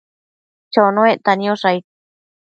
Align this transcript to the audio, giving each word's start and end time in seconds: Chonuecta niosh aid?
Chonuecta 0.73 1.31
niosh 1.37 1.65
aid? 1.71 1.83